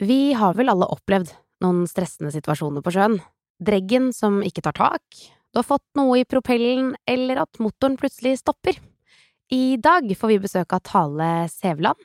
[0.00, 1.30] Vi har vel alle opplevd
[1.64, 3.16] noen stressende situasjoner på sjøen.
[3.64, 5.04] Dreggen som ikke tar tak,
[5.56, 8.76] du har fått noe i propellen, eller at motoren plutselig stopper.
[9.48, 11.96] I dag får vi besøk av Tale Sævland,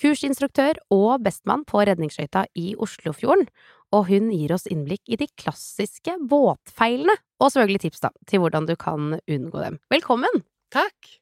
[0.00, 3.46] kursinstruktør og bestmann på redningsskøyta i Oslofjorden,
[3.94, 8.66] og hun gir oss innblikk i de klassiske båtfeilene, og selvfølgelig tips da, til hvordan
[8.66, 9.78] du kan unngå dem.
[9.94, 10.42] Velkommen!
[10.74, 11.14] Takk.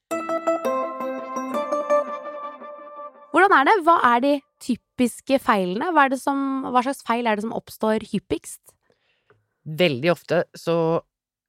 [3.34, 3.72] Hvordan er det?
[3.82, 4.32] Hva er de
[4.62, 5.88] typiske feilene?
[5.90, 6.38] Hva, som,
[6.70, 8.62] hva slags feil er det som oppstår hyppigst?
[9.66, 10.76] Veldig ofte så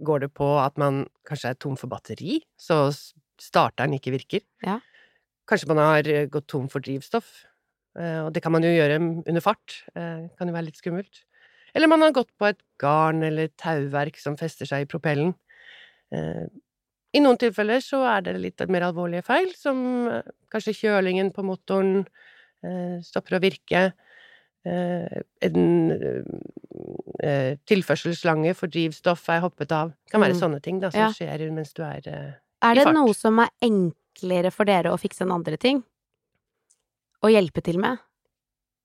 [0.05, 2.89] går det på at man kanskje er tom for batteri, så
[3.41, 4.41] starteren ikke virker.
[4.65, 4.79] Ja.
[5.45, 7.29] Kanskje man har eh, gått tom for drivstoff,
[7.99, 9.83] eh, og det kan man jo gjøre under fart.
[9.93, 11.21] Det eh, kan jo være litt skummelt.
[11.75, 15.35] Eller man har gått på et garn eller tauverk som fester seg i propellen.
[17.15, 19.77] I noen tilfeller så er det litt mer alvorlige feil, som
[20.51, 22.01] kanskje kjølingen på motoren
[23.05, 23.85] stopper å virke.
[24.65, 25.67] En
[27.69, 29.93] tilførselsslange for drivstoff er hoppet av.
[29.95, 30.41] Det kan være mm.
[30.41, 31.11] sånne ting da, som ja.
[31.15, 32.41] skjer mens du er i fart.
[32.65, 35.83] Er det noe som er enklere for dere å fikse enn andre ting?
[37.23, 38.01] Å hjelpe til med?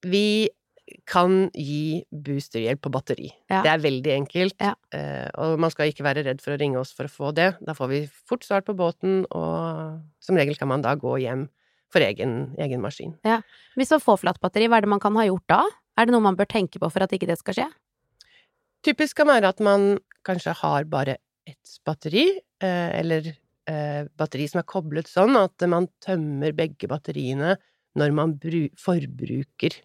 [0.05, 0.49] Vi
[1.09, 3.29] kan gi boosterhjelp på batteri.
[3.51, 3.61] Ja.
[3.65, 4.73] Det er veldig enkelt, ja.
[4.95, 7.51] Eh, og man skal ikke være redd for å ringe oss for å få det.
[7.65, 11.47] Da får vi fort start på båten, og som regel kan man da gå hjem
[11.91, 13.15] for egen, egen maskin.
[13.27, 13.41] Ja.
[13.79, 15.61] Hvis man får flatt batteri, hva er det man kan ha gjort da?
[15.99, 17.67] Er det noe man bør tenke på for at ikke det skal skje?
[18.85, 22.27] Typisk kan være at man kanskje har bare ett batteri,
[22.63, 23.27] eh, eller
[23.69, 27.57] eh, batteri som er koblet sånn at man tømmer begge batteriene
[27.99, 28.35] når man
[28.79, 29.75] forbruker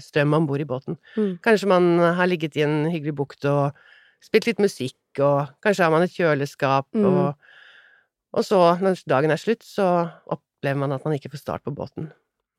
[0.00, 0.96] strøm om bord i båten.
[1.12, 1.34] Mm.
[1.44, 3.76] Kanskje man har ligget i en hyggelig bukt og
[4.24, 7.06] spilt litt musikk, og kanskje har man et kjøleskap, mm.
[7.06, 7.50] og,
[8.36, 9.88] og så, når dagen er slutt, så
[10.24, 12.10] opplever man at man ikke får start på båten.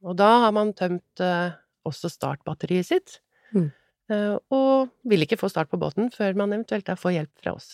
[0.06, 3.20] Og da har man tømt eh, også startbatteriet sitt,
[3.56, 3.70] mm.
[4.14, 7.72] eh, og vil ikke få start på båten før man eventuelt får hjelp fra oss.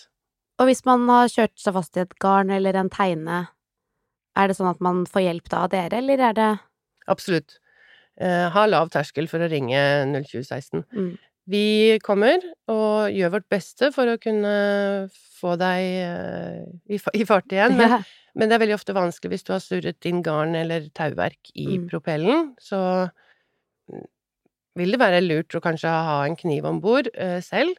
[0.61, 3.41] Og hvis man har kjørt seg fast i et garn eller en teine,
[4.37, 6.51] er det sånn at man får hjelp da av dere, eller er det
[7.11, 7.57] Absolutt.
[8.21, 9.79] Eh, ha lav terskel for å ringe
[10.11, 10.83] 02016.
[10.93, 11.13] Mm.
[11.53, 11.65] Vi
[12.05, 14.53] kommer og gjør vårt beste for å kunne
[15.39, 16.61] få deg eh,
[16.95, 17.97] i, fart igjen, men,
[18.37, 21.81] men, det er veldig ofte vanskelig hvis du har surret inn garn eller tauverk i
[21.81, 21.89] mm.
[21.91, 22.79] propellen, så
[23.91, 24.07] mm,
[24.79, 27.75] vil det være lurt å kanskje ha en kniv om bord eh, selv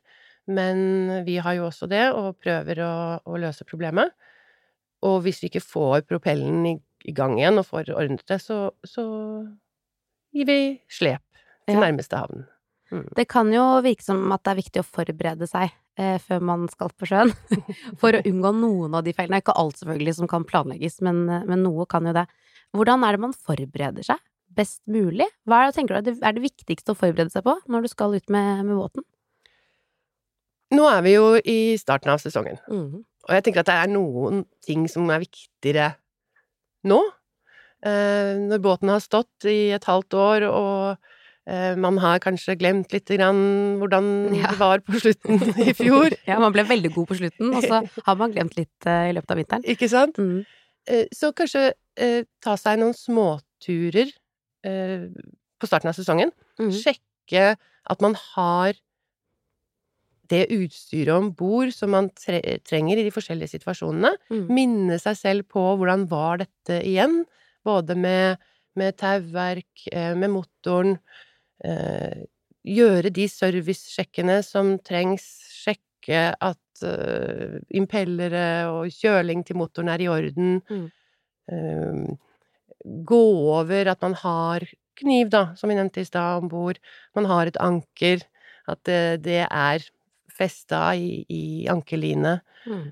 [0.46, 4.12] men vi har jo også det, og prøver å, å løse problemet.
[5.04, 6.74] Og hvis vi ikke får propellen i,
[7.04, 9.04] i gang igjen og får ordnet det, så, så
[10.42, 10.58] vi
[10.90, 11.22] slep
[11.68, 12.44] til nærmeste havn.
[12.92, 13.06] Mm.
[13.16, 16.66] Det kan jo virke som at det er viktig å forberede seg eh, før man
[16.70, 17.32] skal på sjøen,
[18.00, 19.40] for å unngå noen av de feilene.
[19.42, 22.26] Ikke alt selvfølgelig som kan planlegges, men, men, noe kan jo det.
[22.74, 24.22] Hvordan er det man forbereder seg
[24.54, 25.26] best mulig?
[25.48, 28.14] Hva er det, tenker du, er det viktigste å forberede seg på når du skal
[28.14, 29.06] ut med, med båten?
[30.74, 33.02] Nå er vi jo i starten av sesongen, mm.
[33.28, 35.92] og jeg tenker at det er noen ting som er viktigere
[36.88, 36.98] nå.
[37.84, 42.94] Eh, når båten har stått i et halvt år, og eh, man har kanskje glemt
[42.94, 43.42] lite grann
[43.80, 44.52] hvordan ja.
[44.52, 46.16] det var på slutten i fjor.
[46.30, 49.16] ja, man ble veldig god på slutten, og så har man glemt litt eh, i
[49.16, 49.66] løpet av vinteren.
[49.74, 50.20] Ikke sant?
[50.20, 50.44] Mm.
[50.90, 54.10] Eh, så kanskje eh, ta seg noen småturer
[54.66, 55.06] eh,
[55.60, 56.32] på starten av sesongen.
[56.60, 56.72] Mm.
[56.72, 57.46] Sjekke
[57.84, 58.76] at man har
[60.32, 64.14] det utstyret om bord som man trenger i de forskjellige situasjonene.
[64.32, 64.44] Mm.
[64.52, 67.22] Minne seg selv på hvordan var dette igjen,
[67.64, 68.42] både med,
[68.78, 70.98] med tauverk, eh, med motoren.
[71.64, 72.24] Eh,
[72.64, 80.08] gjøre de servicesjekkene som trengs, sjekke at uh, impellere og kjøling til motoren er i
[80.08, 80.58] orden.
[80.68, 80.86] Mm.
[83.08, 83.20] Gå
[83.52, 84.64] over at man har
[85.00, 86.80] kniv, da, som vi nevnte i stad, om bord.
[87.16, 88.24] Man har et anker.
[88.68, 89.84] At det, det er
[90.32, 92.38] festa i, i ankerline.
[92.64, 92.86] Mm.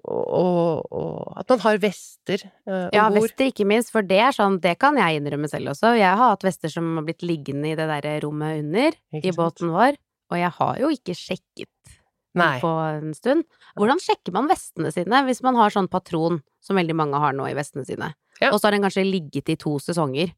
[0.00, 4.60] Og, og, at man har vester uh, Ja, vester ikke minst, for det er sånn,
[4.62, 5.96] det kan jeg innrømme selv også.
[5.98, 9.74] Jeg har hatt vester som har blitt liggende i det derre rommet under, i båten
[9.74, 9.98] vår,
[10.30, 11.96] og jeg har jo ikke sjekket
[12.38, 12.54] Nei.
[12.62, 13.44] på en stund.
[13.74, 17.50] Hvordan sjekker man vestene sine hvis man har sånn patron, som veldig mange har nå
[17.50, 18.52] i vestene sine, ja.
[18.52, 20.30] og så har den kanskje ligget i to sesonger?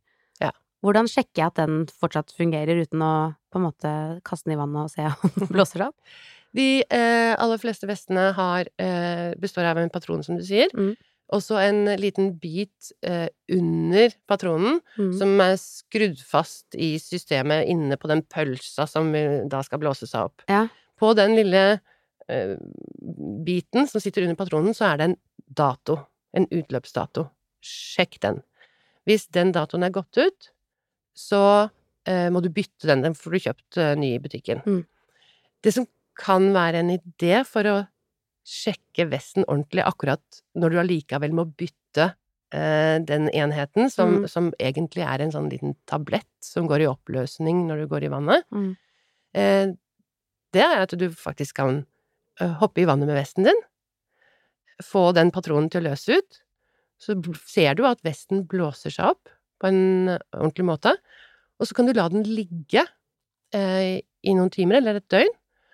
[0.82, 3.15] Hvordan sjekker jeg at den fortsatt fungerer uten å
[3.53, 3.91] på en måte
[4.27, 6.15] kaste den i vannet og se om den blåser seg opp?
[6.57, 10.73] De eh, aller fleste vestene har, eh, består av en patron, som du sier.
[10.77, 10.93] Mm.
[11.33, 15.13] Og så en liten bit eh, under patronen mm.
[15.17, 19.09] som er skrudd fast i systemet inne på den pølsa som
[19.49, 20.45] da skal blåse seg opp.
[20.53, 20.67] Ja.
[21.01, 21.65] På den lille
[22.29, 22.57] eh,
[23.47, 26.03] biten som sitter under patronen, så er det en dato.
[26.37, 27.27] En utløpsdato.
[27.65, 28.43] Sjekk den.
[29.09, 30.53] Hvis den datoen er gått ut,
[31.17, 31.43] så
[32.09, 33.05] eh, må du bytte den.
[33.05, 34.63] Den får du kjøpt uh, ny i butikken.
[34.67, 34.83] Mm.
[35.63, 37.76] Det som kan være en idé for å
[38.49, 42.09] sjekke vesten ordentlig akkurat når du allikevel må bytte
[42.55, 44.29] eh, den enheten, som, mm.
[44.31, 48.14] som, egentlig er en sånn liten tablett som går i oppløsning når du går i
[48.14, 48.73] vannet, mm.
[49.32, 49.70] Eh,
[50.53, 51.79] det er at du faktisk kan
[52.61, 53.61] hoppe i vannet med vesten din,
[54.85, 56.41] få den patronen til å løse ut,
[57.00, 57.17] så
[57.49, 59.31] ser du at vesten blåser seg opp
[59.62, 60.94] på en ordentlig måte,
[61.58, 62.85] og så kan du la den ligge
[63.55, 65.32] eh, i noen timer eller et døgn,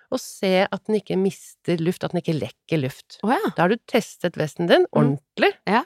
[0.09, 3.19] og se at den ikke mister luft, at den ikke lekker luft.
[3.23, 3.51] Oh, ja.
[3.55, 4.93] Da har du testet vesten din mm.
[4.97, 5.51] ordentlig.
[5.63, 5.73] Mm.
[5.77, 5.83] Ja.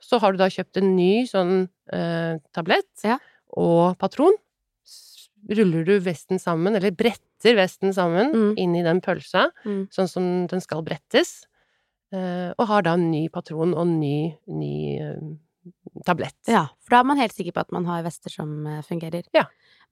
[0.00, 3.18] Så har du da kjøpt en ny sånn eh, tablett ja.
[3.52, 4.34] og patron.
[5.50, 8.50] Ruller du vesten sammen, eller bretter vesten sammen mm.
[8.60, 9.84] inn i den pølsa, mm.
[9.94, 11.44] sånn som den skal brettes,
[12.12, 14.16] eh, og har da en ny patron og en ny,
[14.52, 15.22] ny eh,
[16.08, 16.38] tablett.
[16.48, 19.24] Ja, for da er man helt sikker på at man har vester som eh, fungerer.
[19.36, 19.46] Ja.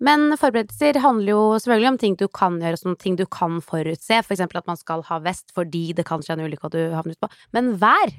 [0.04, 4.20] Men forberedelser handler jo selvfølgelig om ting du kan gjøre, som ting du kan forutse,
[4.22, 6.82] for eksempel at man skal ha vest fordi det kan skje en ulykke og du
[6.94, 7.30] havner utpå.
[7.56, 8.14] Men vær!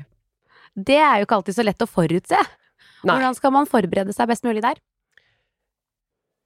[0.76, 2.40] Det er jo ikke alltid så lett å forutse.
[2.40, 3.14] Nei.
[3.16, 4.80] Hvordan skal man forberede seg best mulig der?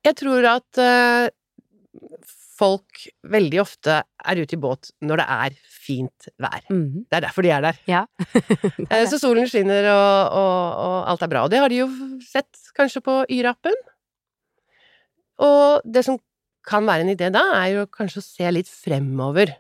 [0.04, 1.28] Jeg tror at uh,
[2.60, 6.62] folk veldig ofte er ute i båt når det er fint vær.
[6.70, 7.06] Mm.
[7.10, 7.80] Det er derfor de er der.
[7.90, 8.06] Ja.
[8.94, 11.44] Eh, så solen skinner, og, og, og, alt er bra.
[11.46, 11.88] Og det har de jo
[12.26, 13.76] sett kanskje på Y-rappen.
[15.42, 16.20] Og det som
[16.68, 19.56] kan være en idé da, er jo kanskje å se litt fremover.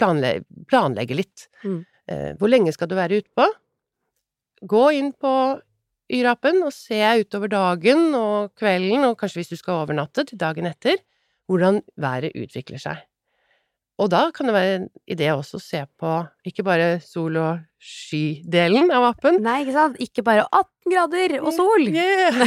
[0.00, 0.40] Planle
[0.70, 1.48] planlegge litt.
[1.64, 1.82] Mm.
[2.10, 3.46] Eh, hvor lenge skal du være utpå?
[4.70, 5.34] Gå inn på
[6.10, 10.66] Y-appen og se utover dagen og kvelden, og kanskje hvis du skal overnatte, til dagen
[10.66, 10.98] etter
[11.50, 12.98] hvordan været utvikler seg.
[14.00, 16.12] Og da kan det være en idé også å se på
[16.48, 19.40] ikke bare sol- og skydelen av appen.
[19.44, 19.98] Nei, ikke sant.
[20.00, 21.86] Ikke bare 18 grader og sol!
[21.88, 22.40] Yeah.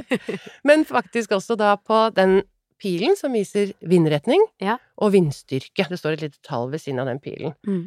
[0.68, 2.42] Men faktisk også da på den
[2.82, 4.78] pilen som viser vindretning ja.
[4.98, 5.86] og vindstyrke.
[5.90, 7.54] Det står et lite tall ved siden av den pilen.
[7.66, 7.84] Mm.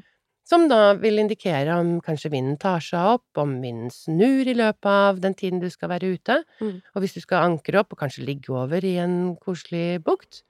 [0.48, 4.88] Som da vil indikere om kanskje vinden tar seg opp, om vinden snur i løpet
[4.88, 6.40] av den tiden du skal være ute.
[6.64, 6.78] Mm.
[6.96, 10.46] Og hvis du skal ankre opp og kanskje ligge over i en koselig bukt,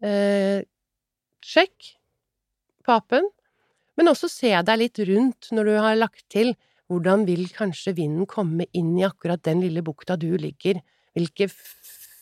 [0.00, 0.64] eh,
[1.44, 1.92] sjekk
[2.84, 3.28] på appen.
[3.98, 6.54] Men også se deg litt rundt når du har lagt til
[6.92, 10.80] hvordan vil kanskje vinden komme inn i akkurat den lille bukta du ligger.
[11.16, 11.48] Hvilke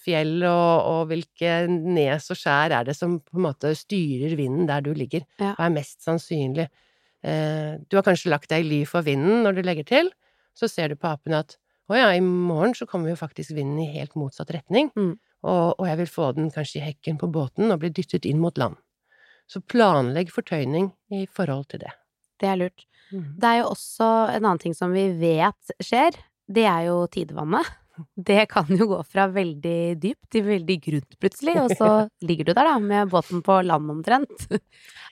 [0.00, 4.68] fjell og, og hvilke nes og skjær er det som på en måte styrer vinden
[4.70, 5.26] der du ligger?
[5.40, 5.54] Ja.
[5.58, 6.68] Hva er mest sannsynlig?
[7.20, 10.12] Eh, du har kanskje lagt deg i ly for vinden når du legger til,
[10.56, 11.58] så ser du på apen at
[11.90, 15.14] å ja, i morgen så kommer jo faktisk vinden i helt motsatt retning, mm.
[15.42, 18.38] og, og, jeg vil få den kanskje i hekken på båten og bli dyttet inn
[18.38, 18.78] mot land.
[19.50, 21.91] Så planlegg fortøyning i forhold til det.
[22.41, 22.87] Det er lurt.
[23.11, 23.26] Mm.
[23.43, 26.14] Det er jo også en annen ting som vi vet skjer,
[26.50, 27.67] det er jo tidevannet.
[28.17, 31.88] Det kan jo gå fra veldig dypt til veldig grunt plutselig, og så
[32.29, 34.47] ligger du der da med båten på land omtrent.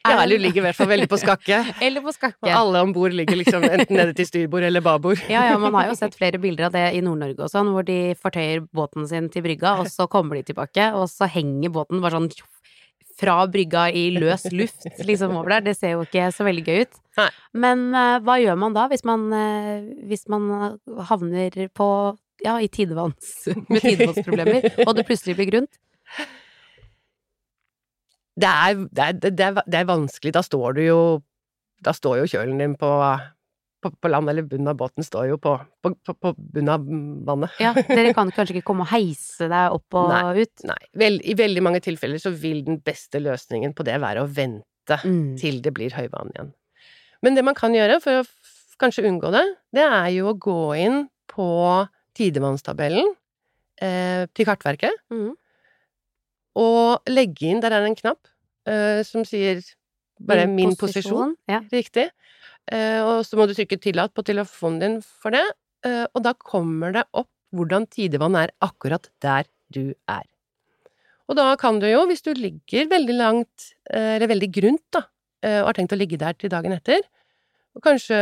[0.07, 1.57] Ja, eller du ligger i hvert fall veldig på skakke.
[1.85, 2.39] Eller på skakke.
[2.47, 5.19] Og alle om bord ligger liksom enten nede til styrbord eller babord.
[5.29, 7.85] Ja, ja, man har jo sett flere bilder av det i Nord-Norge og sånn, hvor
[7.85, 12.01] de fortøyer båten sin til brygga, og så kommer de tilbake, og så henger båten
[12.01, 12.31] bare sånn
[13.19, 15.69] fra brygga i løs luft liksom over der.
[15.69, 17.01] Det ser jo ikke så veldig gøy ut.
[17.19, 17.29] Nei.
[17.65, 20.79] Men uh, hva gjør man da, hvis man, uh, hvis man
[21.11, 21.89] havner på
[22.45, 25.81] ja, i tidevanns, med tidevannsproblemer, og det plutselig blir grunt?
[28.39, 30.33] Det er, det, er, det, er, det er, vanskelig.
[30.37, 31.01] Da står du jo
[31.83, 32.89] Da står jo kjølen din på,
[33.83, 36.87] på, på land, eller bunnen av båten står jo på, på, på bunnen av
[37.29, 37.59] vannet.
[37.63, 40.65] Ja, dere kan kanskje ikke komme og heise deg opp og nei, ut?
[40.69, 40.79] Nei.
[41.03, 45.01] Vel, I veldig mange tilfeller så vil den beste løsningen på det være å vente
[45.05, 45.37] mm.
[45.41, 46.53] til det blir høyvann igjen.
[47.25, 48.27] Men det man kan gjøre for å
[48.79, 49.45] kanskje unngå det,
[49.75, 51.49] det er jo å gå inn på
[52.19, 53.13] tidevannstabellen
[53.83, 55.33] eh, til Kartverket mm.
[56.59, 58.31] og legge inn Der er det en knapp
[58.71, 59.63] eh, som sier
[60.19, 61.37] bare min, min posisjon.
[61.51, 61.61] Ja.
[61.71, 62.09] Riktig.
[62.69, 65.45] Eh, og så må du trykke 'tillat' på telefonen din for det,
[65.85, 70.25] eh, og da kommer det opp hvordan tidevann er akkurat der du er.
[71.29, 75.05] Og da kan du jo, hvis du ligger veldig langt, eh, eller veldig grunt, da,
[75.39, 76.99] og har tenkt å ligge der til dagen etter,
[77.77, 78.17] og kanskje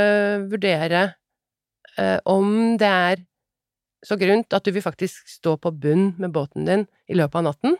[0.51, 1.15] vurdere
[2.29, 3.17] om det er
[4.05, 7.47] så grunt at du vil faktisk stå på bunn med båten din i løpet av
[7.47, 7.79] natten.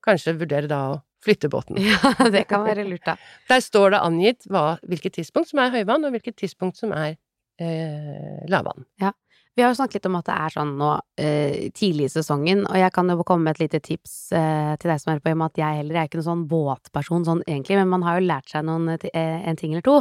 [0.00, 1.78] Kanskje vurdere da å flytte båten.
[1.80, 3.16] Ja, det kan være lurt, da.
[3.50, 7.14] Der står det angitt hva, hvilket tidspunkt som er høyvann, og hvilket tidspunkt som er
[7.60, 8.86] eh, lavvann.
[9.02, 9.12] Ja.
[9.56, 12.66] Vi har jo snakket litt om at det er sånn nå eh, tidlig i sesongen,
[12.68, 15.32] og jeg kan jo komme med et lite tips eh, til deg som hører på,
[15.32, 18.04] i og med at jeg heller er ikke noen sånn båtperson sånn egentlig, men man
[18.04, 19.94] har jo lært seg noen, eh, en ting eller to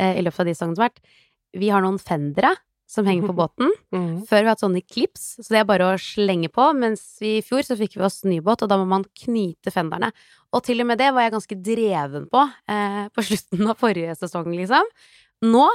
[0.00, 1.12] eh, i løpet av de sesongene som har vært.
[1.60, 2.54] Vi har noen fendere
[2.92, 3.72] som henger på båten.
[3.92, 4.22] Mm.
[4.24, 6.64] Før vi har hatt sånne klips, så det er bare å slenge på.
[6.72, 10.08] Mens i fjor så fikk vi oss ny båt, og da må man knyte fenderne.
[10.56, 14.16] Og til og med det var jeg ganske dreven på eh, på slutten av forrige
[14.16, 14.88] sesong, liksom.
[15.44, 15.66] Nå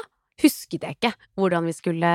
[0.42, 2.14] husket jeg ikke hvordan vi skulle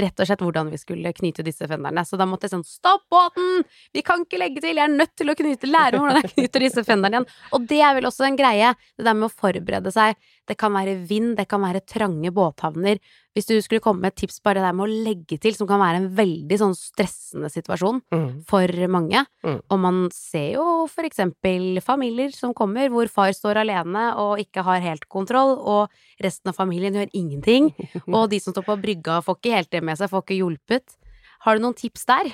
[0.00, 2.04] Rett og slett hvordan vi skulle knyte disse fenderne.
[2.06, 3.64] Så da måtte jeg sånn Stopp båten!
[3.92, 4.78] Vi kan ikke legge til!
[4.78, 7.26] Jeg er nødt til å knyte, lære meg hvordan jeg knyter disse fenderne igjen.
[7.58, 10.14] Og det er vel også en greie, det der med å forberede seg.
[10.48, 13.02] Det kan være vind, det kan være trange båthavner.
[13.40, 15.80] Hvis du skulle komme med et tips bare der med å legge til, som kan
[15.80, 18.26] være en veldig sånn stressende situasjon mm.
[18.44, 19.22] for mange.
[19.40, 19.54] Mm.
[19.64, 24.66] Og man ser jo for eksempel familier som kommer hvor far står alene og ikke
[24.66, 27.70] har helt kontroll, og resten av familien gjør ingenting.
[28.12, 30.98] Og de som står på brygga får ikke helt det med seg, får ikke hjulpet.
[31.46, 32.28] Har du noen tips der?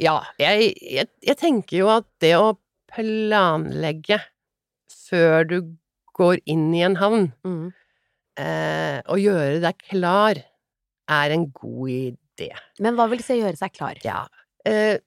[0.00, 2.54] Ja, jeg, jeg, jeg tenker jo at det å
[2.88, 4.22] planlegge
[5.10, 5.58] før du
[6.16, 7.68] går inn i en havn, mm
[8.38, 10.38] å gjøre deg klar
[11.10, 12.50] er en god idé.
[12.82, 13.98] Men hva vil si gjøre seg klar?
[14.06, 14.24] Ja.
[14.68, 14.98] Eh,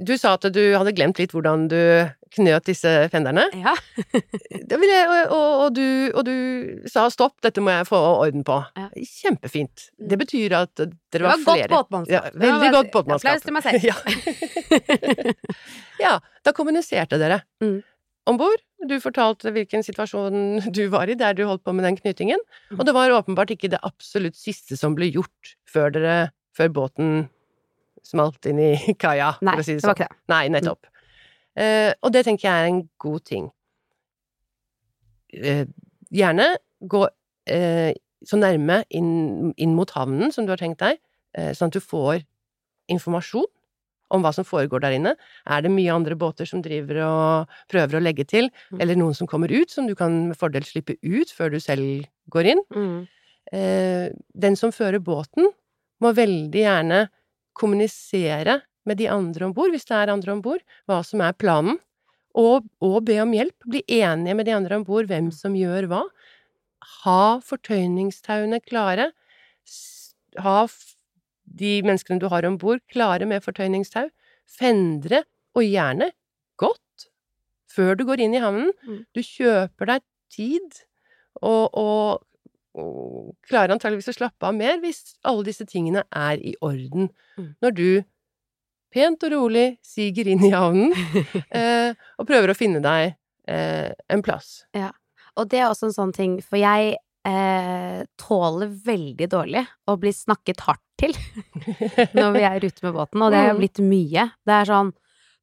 [0.00, 1.80] du sa at du hadde glemt litt hvordan du
[2.34, 3.44] knøt disse fenderne.
[3.60, 3.74] Ja.
[4.06, 8.56] jeg, og, og, du, og, du, sa stopp, dette må jeg få orden på.
[8.78, 8.88] Ja.
[8.96, 9.90] Kjempefint.
[9.98, 10.08] Mm.
[10.12, 11.68] Det betyr at dere var, var flere.
[11.68, 12.30] Godt båtmannskap.
[12.30, 13.30] Ja, veldig godt båtmannskap.
[13.34, 13.80] Applaus til meg selv.
[13.90, 15.36] ja.
[16.06, 16.16] ja.
[16.46, 17.42] da kommuniserte dere.
[17.64, 17.80] Mm
[18.30, 18.62] om bord.
[18.88, 22.40] Du fortalte hvilken situasjon du var i der du holdt på med den knytingen.
[22.78, 26.20] Og det var åpenbart ikke det absolutt siste som ble gjort før dere
[26.58, 27.10] Før båten
[28.02, 28.72] smalt inn i
[29.02, 29.94] kaia, Nei, for å si det sånn.
[29.94, 30.32] Det var ikke det.
[30.32, 30.88] Nei, nettopp.
[30.88, 30.96] Mm.
[31.60, 33.46] Uh, og det tenker jeg er en god ting.
[35.30, 35.62] Uh,
[36.10, 36.48] gjerne
[36.90, 37.92] gå uh,
[38.26, 39.12] så nærme inn,
[39.54, 40.98] inn, mot havnen som du har tenkt deg,
[41.56, 42.24] sånn at du får
[42.90, 43.46] informasjon
[44.10, 45.14] om hva som foregår der inne.
[45.46, 48.80] Er det mye andre båter som driver og prøver å legge til, mm.
[48.82, 52.06] eller noen som kommer ut, som du kan med fordel slippe ut før du selv
[52.32, 52.64] går inn?
[52.74, 52.98] Mm.
[53.52, 54.06] Eh,
[54.46, 55.50] den som fører båten,
[56.00, 57.04] må veldig gjerne
[57.56, 61.36] kommunisere med de andre om bord, hvis det er andre om bord, hva som er
[61.36, 61.78] planen,
[62.38, 63.56] og, og, be om hjelp.
[63.66, 65.34] Bli enige med de andre om bord hvem mm.
[65.34, 66.04] som gjør hva.
[67.02, 69.10] Ha fortøyningstauene klare.
[70.38, 70.56] Ha
[71.50, 74.08] de menneskene du har om bord, klare med fortøyningstau.
[74.50, 76.10] Fendre, og gjerne
[76.60, 77.08] godt,
[77.70, 78.70] før du går inn i havnen.
[78.86, 79.02] Mm.
[79.14, 80.82] Du kjøper deg tid,
[81.42, 82.22] og, og,
[82.78, 87.10] og klarer antageligvis å slappe av mer hvis alle disse tingene er i orden.
[87.38, 87.52] Mm.
[87.64, 87.90] Når du
[88.90, 90.94] pent og rolig siger inn i havnen
[91.58, 93.14] eh, og prøver å finne deg
[93.50, 94.64] eh, en plass.
[94.76, 94.90] Ja,
[95.38, 96.98] og det er også en sånn ting, for jeg
[97.28, 101.14] eh, tåler veldig dårlig å bli snakket hardt til
[102.16, 103.62] når vi er ute med båten, og det er jo mm.
[103.62, 104.26] blitt mye.
[104.46, 104.92] Det er sånn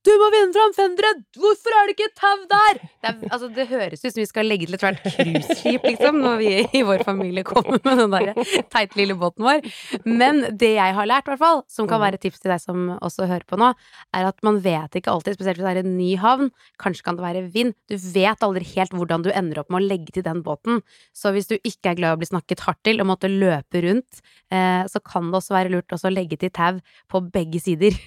[0.07, 1.09] du må vinne fram fendere!
[1.35, 2.79] Hvorfor er det ikke et tau der?!
[2.79, 6.37] Det, er, altså, det, høres ut som vi skal legge til ethvert cruiseskip, liksom, når
[6.39, 8.31] vi i vår familie kommer med den der
[8.71, 9.67] teite lille båten vår.
[10.07, 12.93] Men det jeg har lært, i hvert fall, som kan være tips til deg som
[12.95, 13.73] også hører på nå,
[14.15, 17.19] er at man vet ikke alltid, spesielt hvis det er en ny havn, kanskje kan
[17.19, 20.25] det være vind, du vet aldri helt hvordan du ender opp med å legge til
[20.27, 20.81] den båten.
[21.15, 23.83] Så hvis du ikke er glad i å bli snakket hardt til og måtte løpe
[23.83, 24.21] rundt,
[24.53, 26.79] eh, så kan det også være lurt å legge til tau
[27.11, 27.97] på begge sider,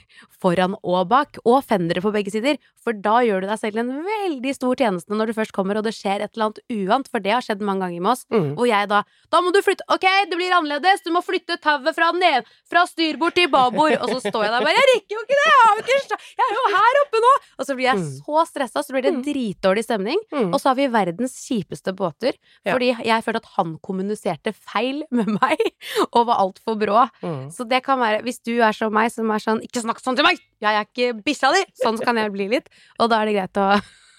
[0.41, 3.83] foran og bak, og fendere endre på begge sider, for da gjør du deg selv
[3.83, 7.11] en veldig stor tjeneste når du først kommer og det skjer et eller annet uant,
[7.11, 8.53] for det har skjedd mange ganger med oss, mm.
[8.59, 11.97] hvor jeg da Da må du flytte Ok, det blir annerledes, du må flytte tauet
[11.97, 12.11] fra,
[12.71, 15.49] fra styrbord til babord, og så står jeg der bare Jeg rekker jo ikke det!
[15.51, 17.33] Jeg, ikke, jeg er jo her oppe nå!
[17.59, 18.09] Og så blir jeg mm.
[18.21, 19.23] så stressa, så blir det mm.
[19.27, 20.51] dritdårlig stemning, mm.
[20.51, 22.99] og så har vi verdens kjipeste båter, fordi ja.
[23.15, 25.65] jeg følte at han kommuniserte feil med meg,
[26.15, 27.07] og var altfor brå.
[27.25, 27.49] Mm.
[27.55, 30.19] Så det kan være Hvis du er som meg, som er sånn Ikke snakk sånn
[30.19, 30.41] til meg!
[30.61, 31.63] Jeg er ikke bikkja di!
[31.81, 32.71] Sånn kan jeg bli litt.
[33.01, 33.71] Og da er det greit å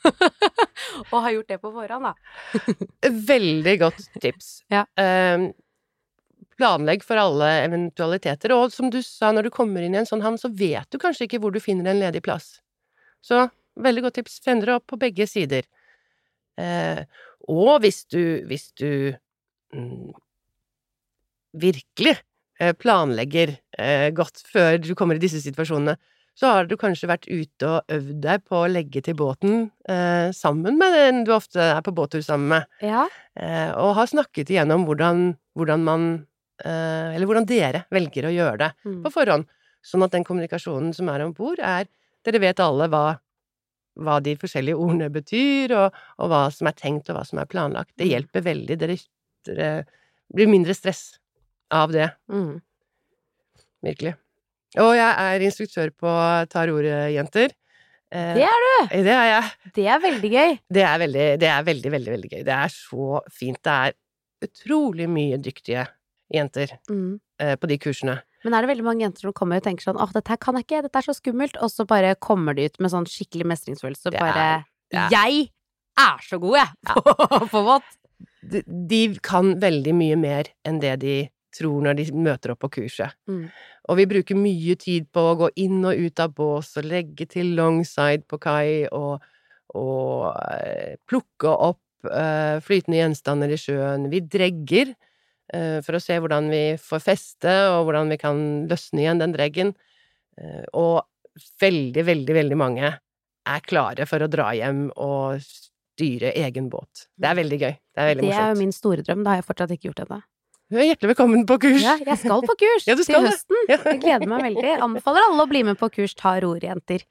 [1.11, 3.11] Og ha gjort det på forhånd, da.
[3.27, 4.47] Veldig godt tips.
[4.73, 4.85] Ja.
[4.97, 5.51] Um,
[6.57, 8.53] planlegg for alle eventualiteter.
[8.55, 10.99] Og som du sa, når du kommer inn i en sånn havn, så vet du
[11.01, 12.55] kanskje ikke hvor du finner en ledig plass.
[13.21, 13.45] Så
[13.81, 14.39] veldig godt tips.
[14.45, 15.67] Fendre opp på begge sider.
[16.59, 17.05] Uh,
[17.49, 19.13] og hvis du, hvis du
[19.73, 20.11] mm,
[21.61, 22.17] virkelig
[22.61, 25.97] uh, planlegger uh, godt før du kommer i disse situasjonene,
[26.37, 30.31] så har du kanskje vært ute og øvd deg på å legge til båten eh,
[30.35, 33.05] sammen med den du ofte er på båttur sammen med, ja.
[33.35, 36.05] eh, og har snakket igjennom hvordan, hvordan man
[36.63, 39.01] eh, Eller hvordan dere velger å gjøre det mm.
[39.05, 39.49] på forhånd,
[39.85, 41.89] sånn at den kommunikasjonen som er om bord, er
[42.21, 43.05] Dere vet alle hva,
[44.05, 47.49] hva de forskjellige ordene betyr, og, og, hva som er tenkt, og hva som er
[47.49, 47.95] planlagt.
[47.97, 48.11] Det mm.
[48.11, 48.77] hjelper veldig.
[48.77, 48.97] Dere,
[49.49, 49.69] dere
[50.29, 51.15] blir mindre stress
[51.73, 52.11] av det.
[52.29, 52.59] Mm.
[53.89, 54.13] Virkelig.
[54.79, 56.11] Og jeg er instruktør på
[56.51, 57.51] Tar ordet, jenter.
[58.11, 58.75] Eh, det er du!
[58.91, 59.71] Det er jeg.
[59.75, 60.57] Det er veldig gøy.
[60.77, 62.43] Det er veldig, det er veldig, veldig, veldig gøy.
[62.47, 63.59] Det er så fint.
[63.63, 63.97] Det er
[64.47, 65.85] utrolig mye dyktige
[66.31, 67.19] jenter mm.
[67.43, 68.17] eh, på de kursene.
[68.45, 70.57] Men er det veldig mange jenter som kommer og tenker sånn 'Å, dette her kan
[70.57, 73.47] jeg ikke, dette er så skummelt, og så bare kommer de ut med sånn skikkelig
[73.51, 74.45] mestringsfølelse og bare
[74.91, 75.07] ja.
[75.13, 75.51] Jeg
[75.99, 76.95] er så god, jeg, ja.
[77.53, 77.91] på båt!
[78.41, 81.15] De, de, kan veldig mye mer enn det de
[81.55, 83.15] tror når de møter opp på kurset.
[83.29, 83.45] Mm.
[83.89, 87.27] Og vi bruker mye tid på å gå inn og ut av bås og legge
[87.29, 89.23] til longside på kai og,
[89.75, 94.09] og uh, plukke opp uh, flytende gjenstander i sjøen.
[94.13, 99.05] Vi dregger uh, for å se hvordan vi får feste, og hvordan vi kan løsne
[99.05, 99.73] igjen den dreggen.
[100.73, 101.03] og
[101.61, 107.07] veldig, veldig, veldig mange er klare for å dra hjem og styre egen båt.
[107.17, 107.73] Det er veldig gøy.
[107.73, 108.37] Det er veldig morsomt.
[108.37, 109.23] Det er jo min store drøm.
[109.23, 110.19] Det har jeg fortsatt ikke gjort ennå.
[110.71, 111.81] Du er hjertelig velkommen på kurs.
[111.83, 113.57] Ja, jeg skal på kurs ja, til høsten.
[113.67, 114.75] Jeg gleder meg veldig.
[114.85, 117.03] Anbefaler alle å bli med på kurs Ta rorjenter.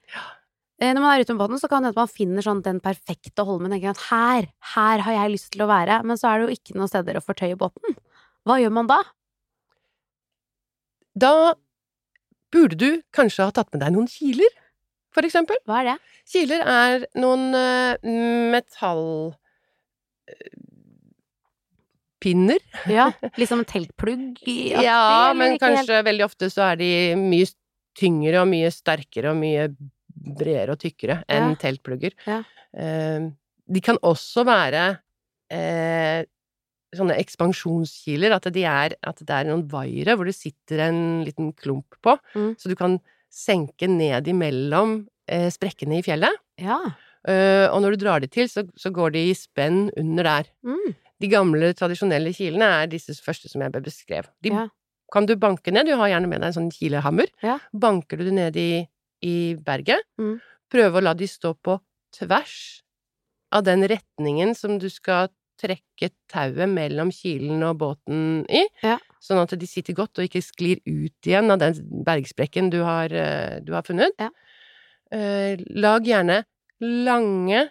[0.81, 2.79] Eh, når man er ute med båten, så kan det hende man finner sånn den
[2.81, 3.69] perfekte holmen.
[3.69, 5.99] Tenker at her, her har jeg lyst til å være.
[6.09, 7.99] Men så er det jo ikke noen steder å fortøye båten.
[8.49, 8.97] Hva gjør man da?
[11.21, 11.33] Da
[12.55, 14.57] burde du kanskje ha tatt med deg noen kiler,
[15.13, 15.61] for eksempel.
[15.69, 15.97] Hva er det?
[16.33, 18.09] Kiler er noen uh,
[18.55, 19.05] metall
[22.21, 22.61] pinner.
[22.89, 23.09] Ja,
[23.39, 24.41] liksom en teltplugg?
[24.87, 26.07] ja, men kanskje helt...
[26.07, 27.49] veldig ofte så er de mye
[27.97, 29.67] tyngre og mye sterkere og mye
[30.11, 31.61] bredere og tykkere enn ja.
[31.61, 32.15] teltplugger.
[32.27, 32.41] Ja.
[32.77, 33.31] Eh,
[33.71, 34.85] de kan også være
[35.51, 36.23] eh,
[36.95, 41.53] sånne ekspansjonskiler, at, de er, at det er noen vaiere hvor det sitter en liten
[41.57, 42.51] klump på, mm.
[42.59, 42.99] så du kan
[43.31, 45.01] senke ned imellom
[45.31, 46.43] eh, sprekkene i fjellet.
[46.61, 46.81] Ja.
[47.21, 50.47] Uh, og når du drar de til, så, så går de i spenn under der.
[50.65, 50.95] Mm.
[51.21, 54.29] De gamle, tradisjonelle kilene er disse første som jeg beskrev.
[54.43, 54.67] De ja.
[55.13, 55.89] kan du banke ned.
[55.89, 57.29] Du har gjerne med deg en sånn kilehammer.
[57.45, 57.59] Ja.
[57.71, 58.69] Banker du det ned i,
[59.25, 60.07] i berget.
[60.21, 60.39] Mm.
[60.71, 61.77] Prøve å la de stå på
[62.15, 62.57] tvers
[63.51, 65.29] av den retningen som du skal
[65.61, 68.95] trekke tauet mellom kilen og båten i, ja.
[69.21, 73.13] sånn at de sitter godt og ikke sklir ut igjen av den bergsprekken du har,
[73.13, 74.15] eh, du har funnet.
[74.21, 74.31] Ja.
[75.11, 76.37] Uh, lag gjerne
[76.79, 77.65] lange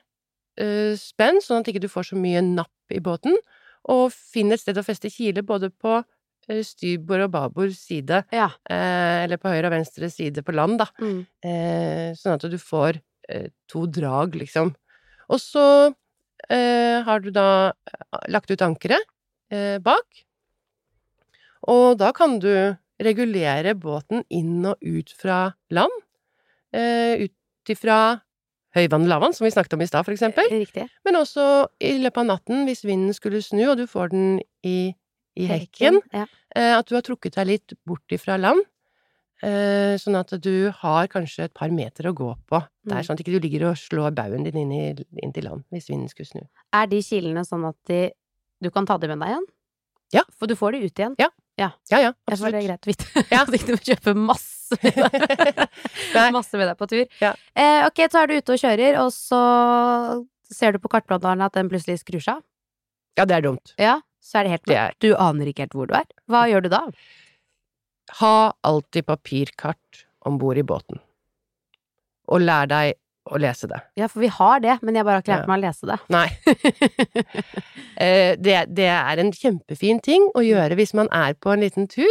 [1.00, 3.36] spenn, sånn at ikke du får så mye napp i båten,
[3.88, 5.94] og finn et sted å feste kile både på
[6.50, 8.50] eh, styrbord og babord side, ja.
[8.68, 11.20] eh, eller på høyre og venstre side på land, da, mm.
[11.46, 14.74] eh, sånn at du får eh, to drag, liksom.
[15.30, 15.64] Og så
[16.50, 19.16] eh, har du da eh, lagt ut ankeret
[19.82, 20.20] bak,
[21.66, 22.52] og da kan du
[23.02, 25.40] regulere båten inn og ut fra
[25.74, 25.96] land,
[26.70, 27.96] ut ifra
[28.76, 30.46] høyvann og lavvann, som vi snakket om i stad, for eksempel.
[30.50, 30.86] Eh, riktig.
[31.06, 31.44] Men også
[31.82, 34.26] i løpet av natten, hvis vinden skulle snu, og du får den
[34.66, 34.92] i,
[35.38, 36.26] i hekken, ja.
[36.54, 38.62] eh, at du har trukket deg litt bort ifra land.
[39.40, 42.60] Eh, sånn at du har kanskje et par meter å gå på.
[42.84, 43.06] Det er mm.
[43.08, 46.12] sånn at ikke ligger og slår baugen din inn, i, inn til land hvis vinden
[46.12, 46.44] skulle snu.
[46.76, 48.02] Er de kilene sånn at de,
[48.60, 49.48] du kan ta dem med deg igjen?
[50.12, 50.26] Ja.
[50.36, 51.16] For du får det ut igjen?
[51.22, 51.30] Ja.
[51.60, 52.30] Ja, ja, ja absolutt.
[52.30, 53.26] Jeg får det greit å vite.
[53.32, 53.44] Ja.
[53.48, 54.59] Så ikke du må kjøpe masse
[56.36, 57.04] masse med deg på tur.
[57.22, 57.32] Ja.
[57.54, 59.40] Eh, ok, så er du ute og kjører, og så
[60.50, 62.46] ser du på kartbladeren at den plutselig skrur seg av.
[63.18, 63.74] Ja, det er dumt.
[63.80, 65.02] Ja, så er det helt mørkt.
[65.02, 66.08] Du aner ikke helt hvor du er.
[66.30, 66.84] Hva gjør du da?
[68.20, 68.34] Ha
[68.66, 71.00] alltid papirkart om bord i båten.
[72.30, 72.96] Og lær deg
[73.30, 73.78] å lese det.
[74.00, 76.00] Ja, for vi har det, men jeg bare har ikke lært meg å lese det.
[76.12, 76.28] Nei.
[78.00, 81.84] Eh, det, det, er en kjempefin ting å gjøre hvis man er på en liten
[81.90, 82.08] tur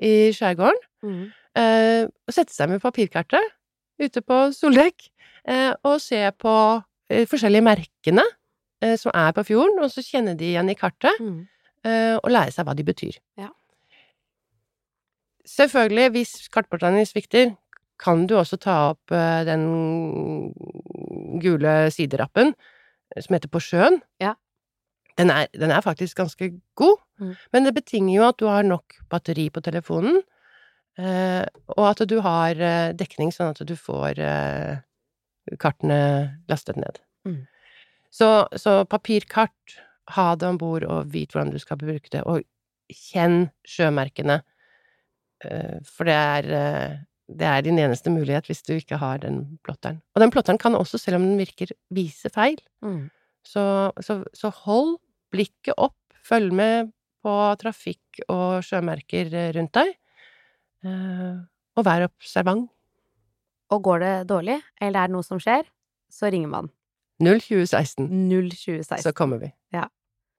[0.00, 0.78] i skjærgården.
[1.04, 1.26] Mm.
[1.56, 3.54] Eh, sette seg med papirkartet
[4.02, 5.06] ute på soldekk
[5.48, 6.56] eh, og se på
[7.30, 8.24] forskjellige merkene
[9.00, 11.38] som er på fjorden, og så kjenne de igjen i kartet, mm.
[12.18, 13.14] og lære seg hva de betyr.
[13.40, 13.46] Ja.
[15.46, 17.54] Selvfølgelig, hvis kartportene svikter,
[18.02, 19.62] kan du også ta opp eh, den
[21.42, 24.00] gule siderappen eh, som heter På sjøen.
[24.20, 24.34] Ja.
[25.16, 27.34] Den er, den er faktisk ganske god, mm.
[27.52, 30.35] men det betinger jo at du har nok batteri på telefonen, eh,
[30.98, 34.78] og at du har eh, dekning sånn at du får eh,
[35.60, 35.98] kartene
[36.48, 37.00] lastet ned.
[37.28, 37.42] Mm.
[38.10, 39.76] Så, så, papirkart,
[40.16, 42.46] ha det om bord og vit hvordan du skal bruke det, og
[42.92, 44.40] kjenn sjømerkene,
[45.44, 49.98] eh, for det er det er din eneste mulighet hvis du ikke har den plotteren.
[50.14, 52.60] Og den plotteren kan også, selv om den virker, vise feil.
[52.86, 53.08] Mm.
[53.46, 53.64] Så,
[54.02, 54.96] så, så, hold
[55.34, 56.92] blikket opp, følg med
[57.26, 60.00] på trafikk og sjømerker rundt deg, eh,
[60.84, 62.68] og vær observant.
[63.72, 65.66] Og går det dårlig, eller er det noe som skjer,
[66.12, 66.68] så ringer man.
[67.22, 68.06] 02016.
[68.30, 69.02] 02016.
[69.02, 69.50] Så kommer vi.
[69.74, 69.88] Ja.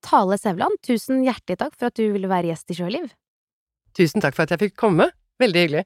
[0.06, 3.10] Tale Sevland, tusen hjertelig takk for at du ville være gjest i Sjøliv.
[3.98, 5.10] Tusen takk for at jeg fikk komme.
[5.42, 5.84] Veldig hyggelig.